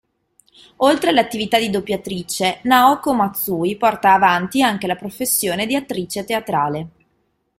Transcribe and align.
Oltre 0.77 1.11
all'attività 1.11 1.59
di 1.59 1.69
doppiatrice, 1.69 2.61
Naoko 2.63 3.13
Matsui 3.13 3.77
porta 3.77 4.13
avanti 4.13 4.63
anche 4.63 4.87
la 4.87 4.95
professione 4.95 5.67
di 5.67 5.75
attrice 5.75 6.23
teatrale. 6.25 6.87